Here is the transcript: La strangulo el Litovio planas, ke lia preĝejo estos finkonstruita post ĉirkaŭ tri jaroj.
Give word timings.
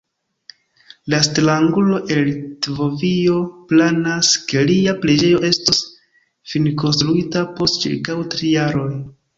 La 1.13 1.19
strangulo 1.27 1.99
el 2.15 2.21
Litovio 2.29 3.37
planas, 3.73 4.33
ke 4.51 4.67
lia 4.73 4.99
preĝejo 5.05 5.45
estos 5.55 5.87
finkonstruita 6.55 7.47
post 7.61 7.83
ĉirkaŭ 7.87 8.23
tri 8.35 8.55
jaroj. 8.59 8.93